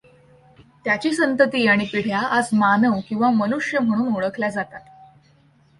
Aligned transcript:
त्याची 0.85 1.11
संतती 1.11 1.67
आणि 1.67 1.85
पिढ्या 1.85 2.19
आज 2.19 2.49
मानव 2.53 2.99
किंवा 3.09 3.29
मनुष्य 3.29 3.79
म्हणून 3.79 4.15
ओळखल्या 4.15 4.49
जातात. 4.49 4.81